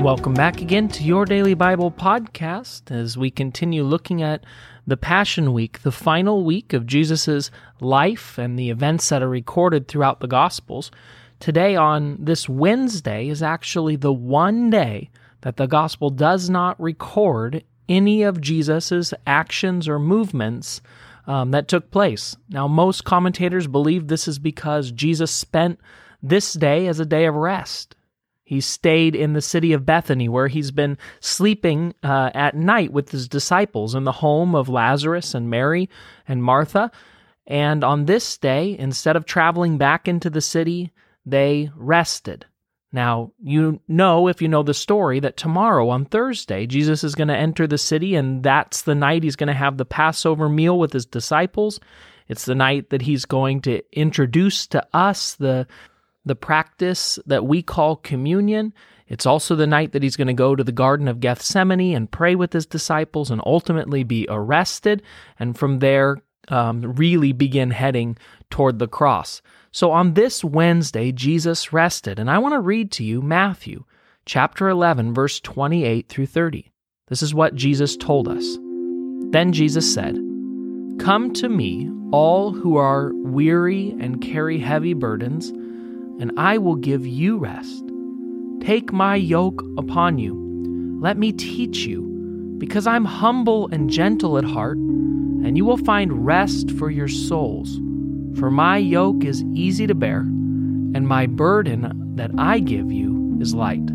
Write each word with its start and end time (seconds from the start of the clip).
Welcome 0.00 0.32
back 0.32 0.62
again 0.62 0.88
to 0.88 1.04
your 1.04 1.26
Daily 1.26 1.52
Bible 1.52 1.90
podcast 1.90 2.90
as 2.90 3.18
we 3.18 3.30
continue 3.30 3.82
looking 3.82 4.22
at 4.22 4.44
the 4.86 4.96
Passion 4.96 5.52
Week, 5.52 5.82
the 5.82 5.92
final 5.92 6.42
week 6.42 6.72
of 6.72 6.86
Jesus' 6.86 7.50
life 7.82 8.38
and 8.38 8.58
the 8.58 8.70
events 8.70 9.10
that 9.10 9.22
are 9.22 9.28
recorded 9.28 9.88
throughout 9.88 10.20
the 10.20 10.26
Gospels. 10.26 10.90
Today, 11.38 11.76
on 11.76 12.16
this 12.18 12.48
Wednesday, 12.48 13.28
is 13.28 13.42
actually 13.42 13.94
the 13.94 14.12
one 14.12 14.70
day 14.70 15.10
that 15.42 15.58
the 15.58 15.66
Gospel 15.66 16.08
does 16.08 16.48
not 16.48 16.80
record 16.80 17.62
any 17.86 18.22
of 18.22 18.40
Jesus' 18.40 19.12
actions 19.26 19.86
or 19.86 19.98
movements 19.98 20.80
um, 21.26 21.50
that 21.50 21.68
took 21.68 21.90
place. 21.90 22.38
Now, 22.48 22.66
most 22.66 23.04
commentators 23.04 23.66
believe 23.66 24.08
this 24.08 24.26
is 24.26 24.38
because 24.38 24.92
Jesus 24.92 25.30
spent 25.30 25.78
this 26.22 26.54
day 26.54 26.86
as 26.86 27.00
a 27.00 27.06
day 27.06 27.26
of 27.26 27.34
rest. 27.34 27.96
He 28.50 28.60
stayed 28.60 29.14
in 29.14 29.32
the 29.32 29.40
city 29.40 29.72
of 29.72 29.86
Bethany, 29.86 30.28
where 30.28 30.48
he's 30.48 30.72
been 30.72 30.98
sleeping 31.20 31.94
uh, 32.02 32.32
at 32.34 32.56
night 32.56 32.92
with 32.92 33.12
his 33.12 33.28
disciples 33.28 33.94
in 33.94 34.02
the 34.02 34.10
home 34.10 34.56
of 34.56 34.68
Lazarus 34.68 35.36
and 35.36 35.48
Mary 35.48 35.88
and 36.26 36.42
Martha. 36.42 36.90
And 37.46 37.84
on 37.84 38.06
this 38.06 38.36
day, 38.36 38.76
instead 38.76 39.14
of 39.14 39.24
traveling 39.24 39.78
back 39.78 40.08
into 40.08 40.28
the 40.28 40.40
city, 40.40 40.90
they 41.24 41.70
rested. 41.76 42.44
Now, 42.90 43.30
you 43.40 43.78
know, 43.86 44.26
if 44.26 44.42
you 44.42 44.48
know 44.48 44.64
the 44.64 44.74
story, 44.74 45.20
that 45.20 45.36
tomorrow 45.36 45.88
on 45.88 46.04
Thursday, 46.04 46.66
Jesus 46.66 47.04
is 47.04 47.14
going 47.14 47.28
to 47.28 47.36
enter 47.36 47.68
the 47.68 47.78
city, 47.78 48.16
and 48.16 48.42
that's 48.42 48.82
the 48.82 48.96
night 48.96 49.22
he's 49.22 49.36
going 49.36 49.46
to 49.46 49.54
have 49.54 49.76
the 49.76 49.84
Passover 49.84 50.48
meal 50.48 50.76
with 50.76 50.92
his 50.92 51.06
disciples. 51.06 51.78
It's 52.26 52.46
the 52.46 52.56
night 52.56 52.90
that 52.90 53.02
he's 53.02 53.26
going 53.26 53.60
to 53.60 53.80
introduce 53.92 54.66
to 54.68 54.84
us 54.92 55.36
the 55.36 55.68
the 56.24 56.34
practice 56.34 57.18
that 57.26 57.44
we 57.44 57.62
call 57.62 57.96
communion. 57.96 58.72
It's 59.08 59.26
also 59.26 59.56
the 59.56 59.66
night 59.66 59.92
that 59.92 60.02
he's 60.02 60.16
going 60.16 60.28
to 60.28 60.34
go 60.34 60.54
to 60.54 60.64
the 60.64 60.72
Garden 60.72 61.08
of 61.08 61.20
Gethsemane 61.20 61.94
and 61.94 62.10
pray 62.10 62.34
with 62.34 62.52
his 62.52 62.66
disciples 62.66 63.30
and 63.30 63.40
ultimately 63.44 64.04
be 64.04 64.26
arrested, 64.28 65.02
and 65.38 65.58
from 65.58 65.78
there, 65.78 66.18
um, 66.48 66.94
really 66.94 67.32
begin 67.32 67.70
heading 67.70 68.16
toward 68.50 68.78
the 68.78 68.88
cross. 68.88 69.42
So 69.72 69.92
on 69.92 70.14
this 70.14 70.42
Wednesday, 70.42 71.12
Jesus 71.12 71.72
rested, 71.72 72.18
and 72.18 72.30
I 72.30 72.38
want 72.38 72.54
to 72.54 72.60
read 72.60 72.90
to 72.92 73.04
you 73.04 73.22
Matthew 73.22 73.84
chapter 74.26 74.68
11, 74.68 75.14
verse 75.14 75.40
28 75.40 76.08
through 76.08 76.26
30. 76.26 76.70
This 77.08 77.22
is 77.22 77.34
what 77.34 77.54
Jesus 77.54 77.96
told 77.96 78.28
us. 78.28 78.58
Then 79.30 79.52
Jesus 79.52 79.92
said, 79.92 80.14
Come 80.98 81.32
to 81.34 81.48
me, 81.48 81.90
all 82.12 82.52
who 82.52 82.76
are 82.76 83.12
weary 83.14 83.96
and 84.00 84.20
carry 84.20 84.58
heavy 84.58 84.92
burdens 84.92 85.52
and 86.20 86.30
I 86.36 86.58
will 86.58 86.76
give 86.76 87.06
you 87.06 87.38
rest. 87.38 87.82
Take 88.60 88.92
my 88.92 89.16
yoke 89.16 89.64
upon 89.78 90.18
you. 90.18 90.36
Let 91.00 91.16
me 91.16 91.32
teach 91.32 91.78
you, 91.78 92.02
because 92.58 92.86
I'm 92.86 93.06
humble 93.06 93.68
and 93.72 93.88
gentle 93.88 94.36
at 94.36 94.44
heart, 94.44 94.76
and 94.76 95.56
you 95.56 95.64
will 95.64 95.78
find 95.78 96.26
rest 96.26 96.70
for 96.72 96.90
your 96.90 97.08
souls. 97.08 97.80
For 98.38 98.50
my 98.50 98.76
yoke 98.76 99.24
is 99.24 99.42
easy 99.54 99.86
to 99.86 99.94
bear, 99.94 100.20
and 100.20 101.08
my 101.08 101.26
burden 101.26 102.14
that 102.16 102.30
I 102.36 102.58
give 102.58 102.92
you 102.92 103.38
is 103.40 103.54
light. 103.54 103.88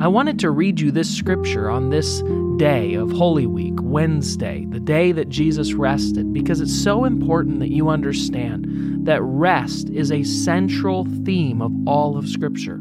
I 0.00 0.08
wanted 0.08 0.38
to 0.40 0.50
read 0.50 0.80
you 0.80 0.90
this 0.90 1.14
scripture 1.14 1.70
on 1.70 1.90
this 1.90 2.22
day 2.56 2.94
of 2.94 3.12
Holy 3.12 3.46
Week, 3.46 3.74
Wednesday, 3.80 4.64
the 4.68 4.80
day 4.80 5.12
that 5.12 5.28
Jesus 5.28 5.74
rested, 5.74 6.32
because 6.32 6.60
it's 6.60 6.82
so 6.82 7.04
important 7.04 7.60
that 7.60 7.70
you 7.70 7.88
understand 7.88 9.06
that 9.06 9.22
rest 9.22 9.90
is 9.90 10.10
a 10.10 10.22
central 10.24 11.04
theme 11.24 11.62
of 11.62 11.72
all 11.86 12.16
of 12.16 12.28
Scripture. 12.28 12.80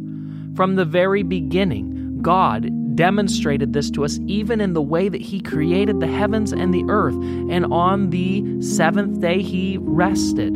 From 0.56 0.76
the 0.76 0.86
very 0.86 1.24
beginning, 1.24 2.22
God 2.22 2.70
demonstrated 2.96 3.74
this 3.74 3.90
to 3.92 4.06
us 4.06 4.20
even 4.26 4.62
in 4.62 4.74
the 4.74 4.82
way 4.82 5.10
that 5.10 5.22
He 5.22 5.40
created 5.40 6.00
the 6.00 6.08
heavens 6.08 6.52
and 6.52 6.74
the 6.74 6.86
earth, 6.90 7.16
and 7.16 7.66
on 7.72 8.10
the 8.10 8.62
seventh 8.62 9.20
day 9.20 9.42
He 9.42 9.78
rested. 9.80 10.56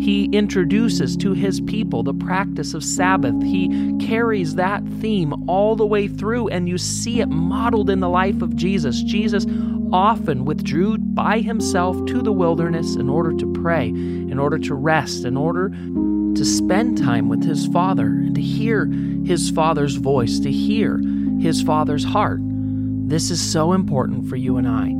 He 0.00 0.26
introduces 0.26 1.16
to 1.18 1.32
his 1.32 1.60
people 1.60 2.02
the 2.02 2.14
practice 2.14 2.74
of 2.74 2.84
Sabbath. 2.84 3.42
He 3.42 3.96
carries 3.98 4.54
that 4.54 4.86
theme 5.00 5.48
all 5.48 5.74
the 5.74 5.86
way 5.86 6.06
through, 6.06 6.48
and 6.48 6.68
you 6.68 6.78
see 6.78 7.20
it 7.20 7.28
modeled 7.28 7.90
in 7.90 8.00
the 8.00 8.08
life 8.08 8.42
of 8.42 8.56
Jesus. 8.56 9.02
Jesus 9.02 9.46
often 9.92 10.44
withdrew 10.44 10.98
by 10.98 11.40
himself 11.40 12.04
to 12.06 12.20
the 12.20 12.32
wilderness 12.32 12.96
in 12.96 13.08
order 13.08 13.32
to 13.32 13.52
pray, 13.52 13.88
in 13.88 14.38
order 14.38 14.58
to 14.58 14.74
rest, 14.74 15.24
in 15.24 15.36
order 15.36 15.70
to 15.70 16.44
spend 16.44 16.98
time 16.98 17.28
with 17.28 17.44
his 17.44 17.66
Father, 17.68 18.06
and 18.06 18.34
to 18.34 18.42
hear 18.42 18.86
his 19.24 19.50
Father's 19.50 19.96
voice, 19.96 20.38
to 20.40 20.50
hear 20.50 20.98
his 21.40 21.62
Father's 21.62 22.04
heart. 22.04 22.40
This 22.42 23.30
is 23.30 23.40
so 23.40 23.72
important 23.72 24.28
for 24.28 24.36
you 24.36 24.56
and 24.56 24.68
I 24.68 24.92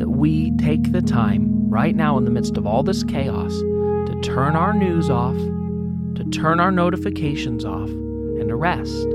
that 0.00 0.08
we 0.08 0.56
take 0.56 0.92
the 0.92 1.02
time 1.02 1.68
right 1.68 1.94
now 1.94 2.16
in 2.16 2.24
the 2.24 2.30
midst 2.30 2.56
of 2.56 2.66
all 2.66 2.82
this 2.82 3.02
chaos 3.02 3.52
turn 4.22 4.56
our 4.56 4.72
news 4.72 5.10
off, 5.10 5.36
to 6.16 6.24
turn 6.30 6.60
our 6.60 6.70
notifications 6.70 7.64
off, 7.64 7.88
and 7.88 8.48
to 8.48 8.56
rest. 8.56 9.06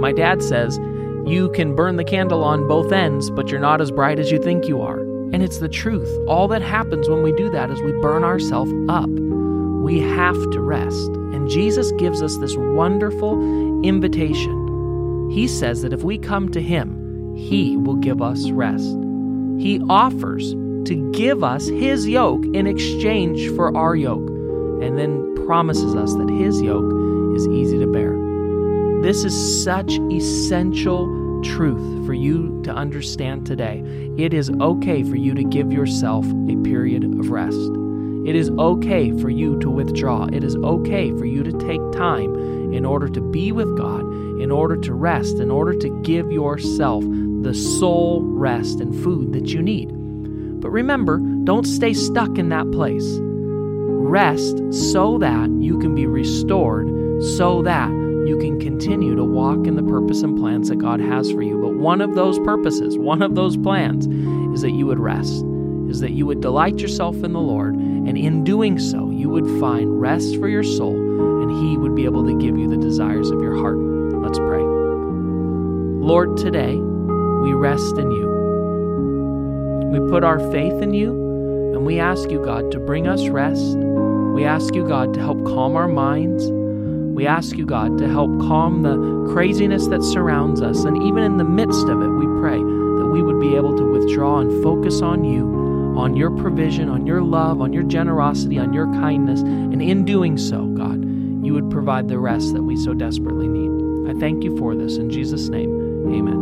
My 0.00 0.12
dad 0.12 0.42
says, 0.42 0.78
You 1.26 1.50
can 1.54 1.76
burn 1.76 1.96
the 1.96 2.04
candle 2.04 2.42
on 2.42 2.66
both 2.66 2.92
ends, 2.92 3.30
but 3.30 3.50
you're 3.50 3.60
not 3.60 3.80
as 3.80 3.90
bright 3.90 4.18
as 4.18 4.30
you 4.30 4.42
think 4.42 4.66
you 4.66 4.80
are. 4.80 5.00
And 5.32 5.42
it's 5.42 5.58
the 5.58 5.68
truth. 5.68 6.08
All 6.26 6.48
that 6.48 6.62
happens 6.62 7.08
when 7.08 7.22
we 7.22 7.32
do 7.32 7.50
that 7.50 7.70
is 7.70 7.80
we 7.82 7.92
burn 8.00 8.24
ourselves 8.24 8.72
up. 8.88 9.08
We 9.08 10.00
have 10.00 10.50
to 10.50 10.60
rest. 10.60 11.08
And 11.08 11.48
Jesus 11.48 11.92
gives 11.92 12.22
us 12.22 12.36
this 12.38 12.56
wonderful 12.56 13.82
invitation. 13.82 15.28
He 15.30 15.46
says 15.46 15.82
that 15.82 15.92
if 15.92 16.02
we 16.02 16.18
come 16.18 16.48
to 16.50 16.60
Him, 16.60 17.36
He 17.36 17.76
will 17.76 17.96
give 17.96 18.20
us 18.20 18.50
rest. 18.50 18.96
He 19.58 19.80
offers 19.88 20.54
to 20.86 21.10
give 21.12 21.42
us 21.44 21.66
his 21.66 22.08
yoke 22.08 22.44
in 22.54 22.66
exchange 22.66 23.54
for 23.56 23.76
our 23.76 23.94
yoke, 23.96 24.28
and 24.82 24.98
then 24.98 25.34
promises 25.46 25.94
us 25.94 26.14
that 26.14 26.30
his 26.30 26.60
yoke 26.62 26.92
is 27.36 27.46
easy 27.48 27.78
to 27.78 27.86
bear. 27.86 28.14
This 29.02 29.24
is 29.24 29.64
such 29.64 29.98
essential 30.10 31.40
truth 31.42 32.06
for 32.06 32.12
you 32.12 32.60
to 32.64 32.70
understand 32.70 33.46
today. 33.46 33.82
It 34.18 34.34
is 34.34 34.50
okay 34.60 35.02
for 35.02 35.16
you 35.16 35.34
to 35.34 35.42
give 35.42 35.72
yourself 35.72 36.26
a 36.48 36.56
period 36.62 37.04
of 37.04 37.30
rest. 37.30 37.70
It 38.26 38.36
is 38.36 38.50
okay 38.50 39.18
for 39.18 39.30
you 39.30 39.58
to 39.60 39.70
withdraw. 39.70 40.26
It 40.26 40.44
is 40.44 40.54
okay 40.56 41.10
for 41.12 41.24
you 41.24 41.42
to 41.42 41.52
take 41.52 41.80
time 41.92 42.34
in 42.74 42.84
order 42.84 43.08
to 43.08 43.20
be 43.20 43.52
with 43.52 43.76
God, 43.76 44.02
in 44.40 44.50
order 44.50 44.76
to 44.76 44.92
rest, 44.92 45.38
in 45.38 45.50
order 45.50 45.72
to 45.72 46.02
give 46.02 46.30
yourself 46.30 47.02
the 47.42 47.54
soul 47.54 48.20
rest 48.22 48.80
and 48.80 48.94
food 49.02 49.32
that 49.32 49.48
you 49.48 49.62
need. 49.62 49.99
But 50.60 50.70
remember, 50.70 51.18
don't 51.18 51.66
stay 51.66 51.94
stuck 51.94 52.38
in 52.38 52.50
that 52.50 52.70
place. 52.70 53.18
Rest 53.20 54.62
so 54.72 55.18
that 55.18 55.50
you 55.50 55.78
can 55.78 55.94
be 55.94 56.06
restored, 56.06 56.88
so 57.22 57.62
that 57.62 57.90
you 57.90 58.36
can 58.38 58.60
continue 58.60 59.14
to 59.14 59.24
walk 59.24 59.66
in 59.66 59.76
the 59.76 59.82
purpose 59.82 60.22
and 60.22 60.38
plans 60.38 60.68
that 60.68 60.76
God 60.76 61.00
has 61.00 61.30
for 61.30 61.42
you. 61.42 61.58
But 61.58 61.74
one 61.74 62.00
of 62.00 62.14
those 62.14 62.38
purposes, 62.40 62.98
one 62.98 63.22
of 63.22 63.34
those 63.34 63.56
plans, 63.56 64.06
is 64.54 64.62
that 64.62 64.72
you 64.72 64.86
would 64.86 64.98
rest, 64.98 65.44
is 65.88 66.00
that 66.00 66.12
you 66.12 66.26
would 66.26 66.40
delight 66.40 66.80
yourself 66.80 67.22
in 67.22 67.32
the 67.32 67.40
Lord, 67.40 67.74
and 67.74 68.18
in 68.18 68.44
doing 68.44 68.78
so, 68.78 69.10
you 69.10 69.28
would 69.28 69.46
find 69.60 70.00
rest 70.00 70.38
for 70.38 70.48
your 70.48 70.64
soul, 70.64 70.96
and 71.42 71.50
He 71.50 71.76
would 71.76 71.94
be 71.94 72.04
able 72.04 72.24
to 72.26 72.38
give 72.38 72.58
you 72.58 72.68
the 72.68 72.76
desires 72.76 73.30
of 73.30 73.40
your 73.40 73.56
heart. 73.56 73.78
Let's 73.78 74.38
pray. 74.38 74.62
Lord, 74.62 76.36
today 76.36 76.74
we 76.76 77.52
rest 77.52 77.96
in 77.96 78.10
you. 78.10 78.39
We 79.90 79.98
put 80.08 80.22
our 80.22 80.38
faith 80.52 80.80
in 80.80 80.94
you, 80.94 81.10
and 81.74 81.84
we 81.84 81.98
ask 81.98 82.30
you, 82.30 82.44
God, 82.44 82.70
to 82.70 82.78
bring 82.78 83.08
us 83.08 83.28
rest. 83.28 83.76
We 84.34 84.44
ask 84.44 84.74
you, 84.74 84.86
God, 84.86 85.12
to 85.14 85.20
help 85.20 85.44
calm 85.44 85.74
our 85.74 85.88
minds. 85.88 86.48
We 86.48 87.26
ask 87.26 87.56
you, 87.56 87.66
God, 87.66 87.98
to 87.98 88.08
help 88.08 88.30
calm 88.40 88.82
the 88.82 89.32
craziness 89.32 89.88
that 89.88 90.02
surrounds 90.02 90.62
us. 90.62 90.84
And 90.84 91.02
even 91.02 91.24
in 91.24 91.36
the 91.38 91.44
midst 91.44 91.88
of 91.88 92.00
it, 92.00 92.08
we 92.08 92.26
pray 92.40 92.56
that 92.56 93.10
we 93.12 93.20
would 93.20 93.40
be 93.40 93.56
able 93.56 93.76
to 93.76 93.84
withdraw 93.84 94.38
and 94.38 94.62
focus 94.62 95.02
on 95.02 95.24
you, 95.24 95.44
on 95.98 96.16
your 96.16 96.30
provision, 96.30 96.88
on 96.88 97.04
your 97.04 97.20
love, 97.20 97.60
on 97.60 97.72
your 97.72 97.82
generosity, 97.82 98.58
on 98.58 98.72
your 98.72 98.86
kindness. 98.86 99.40
And 99.40 99.82
in 99.82 100.04
doing 100.04 100.38
so, 100.38 100.66
God, 100.66 101.04
you 101.44 101.52
would 101.52 101.68
provide 101.68 102.08
the 102.08 102.18
rest 102.18 102.54
that 102.54 102.62
we 102.62 102.76
so 102.76 102.94
desperately 102.94 103.48
need. 103.48 104.08
I 104.08 104.18
thank 104.18 104.44
you 104.44 104.56
for 104.56 104.76
this. 104.76 104.96
In 104.96 105.10
Jesus' 105.10 105.48
name, 105.48 105.70
amen. 106.14 106.39